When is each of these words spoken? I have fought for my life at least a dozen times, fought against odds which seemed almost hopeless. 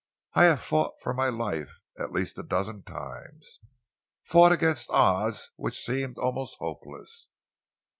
I 0.33 0.45
have 0.45 0.63
fought 0.63 0.99
for 0.99 1.13
my 1.13 1.29
life 1.29 1.69
at 1.99 2.11
least 2.11 2.35
a 2.39 2.41
dozen 2.41 2.81
times, 2.81 3.59
fought 4.23 4.51
against 4.51 4.89
odds 4.89 5.51
which 5.57 5.77
seemed 5.79 6.17
almost 6.17 6.57
hopeless. 6.57 7.29